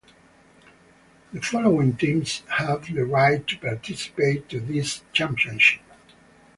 The 1.31 1.43
following 1.43 1.95
teams 1.95 2.41
have 2.49 2.91
the 2.91 3.05
right 3.05 3.45
to 3.45 3.57
participate 3.59 4.49
to 4.49 4.59
this 4.59 5.03
championship. 5.13 5.81